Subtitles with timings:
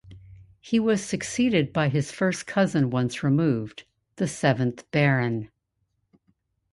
[0.59, 3.83] He was succeeded by his first cousin once removed,
[4.15, 5.51] the seventh Baron.